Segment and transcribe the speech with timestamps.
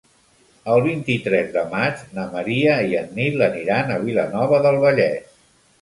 [0.75, 5.43] El vint-i-tres de maig na Maria i en Nil aniran a Vilanova del Vallès.